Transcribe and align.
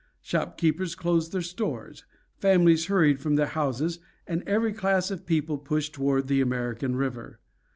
Shopkeepers 0.23 0.95
closed 0.95 1.31
their 1.31 1.43
stores, 1.43 2.05
families 2.39 2.87
hurried 2.87 3.19
from 3.19 3.35
their 3.35 3.45
houses, 3.45 3.99
and 4.25 4.41
every 4.47 4.73
class 4.73 5.11
of 5.11 5.27
people 5.27 5.59
pushed 5.59 5.93
toward 5.93 6.25
the 6.25 6.41
American 6.41 6.95
River. 6.95 7.39